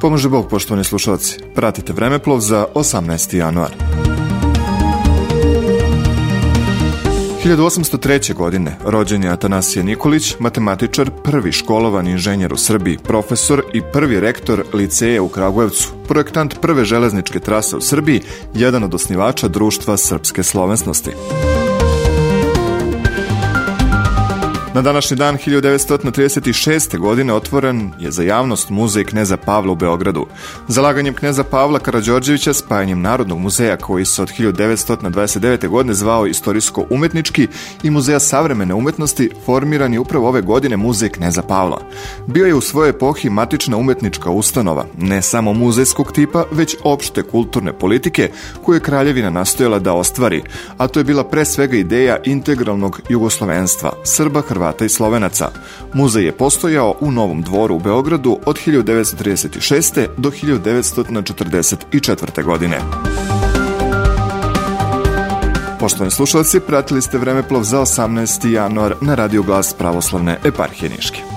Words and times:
Pomože 0.00 0.28
Bog, 0.28 0.48
poštovani 0.48 0.84
slušalci. 0.84 1.38
Pratite 1.54 1.92
Vremeplov 1.92 2.40
za 2.40 2.66
18. 2.74 3.36
januar. 3.36 3.70
1803. 7.44 8.34
godine 8.34 8.76
rođen 8.84 9.24
je 9.24 9.30
Atanasije 9.30 9.84
Nikolić, 9.84 10.34
matematičar, 10.38 11.10
prvi 11.24 11.52
školovan 11.52 12.06
inženjer 12.06 12.52
u 12.52 12.56
Srbiji, 12.56 12.98
profesor 12.98 13.62
i 13.72 13.82
prvi 13.92 14.20
rektor 14.20 14.64
liceje 14.72 15.20
u 15.20 15.28
Kragujevcu, 15.28 15.88
projektant 16.08 16.60
prve 16.60 16.84
železničke 16.84 17.40
trase 17.40 17.76
u 17.76 17.80
Srbiji, 17.80 18.20
jedan 18.54 18.84
od 18.84 18.94
osnivača 18.94 19.48
društva 19.48 19.96
srpske 19.96 20.42
slovensnosti. 20.42 21.10
Na 24.74 24.82
današnji 24.82 25.16
dan 25.16 25.38
1936. 25.46 26.98
godine 26.98 27.34
otvoren 27.34 27.90
je 27.98 28.10
za 28.10 28.22
javnost 28.22 28.70
muzej 28.70 29.04
Kneza 29.04 29.36
Pavla 29.36 29.72
u 29.72 29.74
Beogradu. 29.74 30.26
Zalaganjem 30.68 31.14
Kneza 31.14 31.44
Pavla 31.44 31.78
Karadžorđevića 31.78 32.52
spajanjem 32.52 33.00
Narodnog 33.00 33.38
muzeja 33.38 33.76
koji 33.76 34.04
se 34.04 34.22
od 34.22 34.30
1929. 34.38 35.68
godine 35.68 35.94
zvao 35.94 36.26
Istorijsko-umetnički 36.26 37.48
i 37.82 37.90
Muzeja 37.90 38.20
savremene 38.20 38.74
umetnosti 38.74 39.30
formiran 39.46 39.92
je 39.92 40.00
upravo 40.00 40.28
ove 40.28 40.42
godine 40.42 40.76
Muzej 40.76 41.08
Kneza 41.08 41.42
Pavla. 41.42 41.80
Bio 42.26 42.46
je 42.46 42.54
u 42.54 42.60
svojoj 42.60 42.90
epohi 42.90 43.30
matična 43.30 43.76
umetnička 43.76 44.30
ustanova, 44.30 44.86
ne 44.98 45.22
samo 45.22 45.52
muzejskog 45.52 46.12
tipa, 46.12 46.44
već 46.50 46.76
opšte 46.82 47.22
kulturne 47.22 47.72
politike 47.72 48.30
koju 48.62 48.76
je 48.76 48.80
Kraljevina 48.80 49.30
nastojala 49.30 49.78
da 49.78 49.92
ostvari, 49.92 50.42
a 50.76 50.88
to 50.88 51.00
je 51.00 51.04
bila 51.04 51.24
pre 51.24 51.44
svega 51.44 51.76
ideja 51.76 52.18
integralnog 52.24 53.00
jugoslovenstva, 53.08 53.92
Srba, 54.04 54.40
Hrvata 54.40 54.59
Hrvata 54.60 54.84
i 54.84 54.88
Slovenaca. 54.88 55.48
Muzej 55.92 56.24
je 56.24 56.32
postojao 56.32 56.94
u 57.00 57.10
Novom 57.10 57.42
dvoru 57.42 57.76
u 57.76 57.80
Beogradu 57.80 58.38
od 58.46 58.58
1936. 58.66 60.06
do 60.16 60.30
1944. 60.30 62.44
godine. 62.44 62.80
Poštovani 65.78 66.10
slušalci, 66.10 66.60
pratili 66.60 67.02
ste 67.02 67.18
Vremeplov 67.18 67.62
za 67.62 67.80
18. 67.80 68.48
januar 68.48 68.94
na 69.00 69.14
Radio 69.14 69.42
Glas 69.42 69.74
Pravoslavne 69.74 70.38
eparhije 70.44 70.90
Niške. 70.90 71.29